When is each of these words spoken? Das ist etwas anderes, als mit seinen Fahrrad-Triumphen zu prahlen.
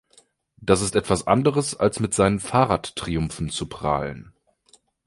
Das 0.57 0.81
ist 0.81 0.95
etwas 0.95 1.27
anderes, 1.27 1.79
als 1.79 1.99
mit 1.99 2.15
seinen 2.15 2.39
Fahrrad-Triumphen 2.39 3.51
zu 3.51 3.69
prahlen. 3.69 4.33